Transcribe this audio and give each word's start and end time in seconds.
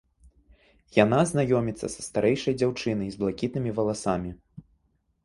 Яна 1.03 1.19
знаёміцца 1.31 1.87
са 1.95 2.01
старэйшай 2.07 2.55
дзяўчынай, 2.63 3.07
з 3.17 3.21
блакітнымі 3.25 3.75
валасамі. 3.81 4.31